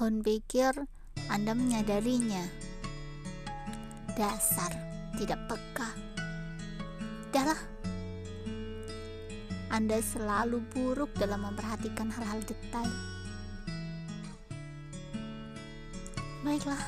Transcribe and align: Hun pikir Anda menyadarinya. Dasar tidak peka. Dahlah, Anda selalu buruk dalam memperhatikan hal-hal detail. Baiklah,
Hun 0.00 0.24
pikir 0.24 0.72
Anda 1.28 1.52
menyadarinya. 1.52 2.40
Dasar 4.16 4.72
tidak 5.20 5.36
peka. 5.52 5.92
Dahlah, 7.28 7.60
Anda 9.68 10.00
selalu 10.00 10.64
buruk 10.72 11.12
dalam 11.20 11.44
memperhatikan 11.44 12.08
hal-hal 12.08 12.40
detail. 12.44 12.92
Baiklah, 16.40 16.80